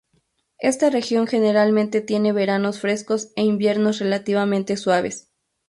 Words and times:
Esta 0.57 0.89
región 0.89 1.27
generalmente 1.27 2.01
tiene 2.01 2.33
veranos 2.33 2.79
frescos 2.79 3.27
e 3.35 3.43
inviernos 3.43 3.99
relativamente 3.99 4.75
suaves. 4.75 5.29